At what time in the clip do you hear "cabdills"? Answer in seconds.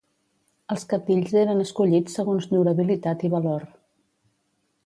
0.93-1.35